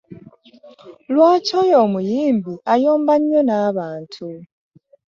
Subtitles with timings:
[1.13, 4.25] Lwaki oyo omuyimbi ayomba nnyo n'abantu?